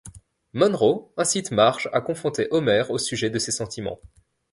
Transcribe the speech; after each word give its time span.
Monroe 0.53 1.11
incite 1.15 1.51
Marge 1.51 1.87
à 1.93 2.01
confronter 2.01 2.47
Homer 2.49 2.85
au 2.89 2.97
sujet 2.97 3.29
de 3.29 3.37
ses 3.37 3.51
sentiments. 3.51 3.99